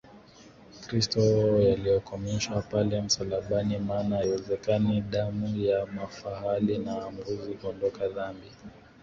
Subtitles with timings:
[0.87, 1.21] Kristo
[1.65, 8.51] yalikomeshwa pale msalabani Maana haiwezekani damu ya mafahali na mbuzi kuondoa dhambi